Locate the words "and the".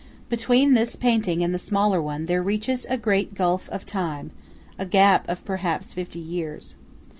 1.43-1.59